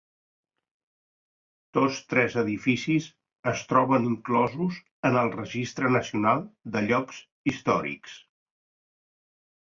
[1.77, 3.09] Tots tres edificis
[3.51, 6.41] es troben inclosos en el Registre nacional
[6.77, 7.21] de llocs
[7.53, 8.17] històrics.